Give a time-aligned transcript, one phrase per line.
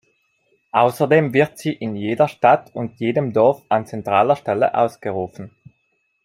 [0.71, 5.51] Außerdem wird sie in jeder Stadt und jedem Dorf an zentraler Stelle ausgerufen.